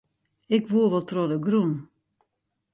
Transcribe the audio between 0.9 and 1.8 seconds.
wol troch de grûn.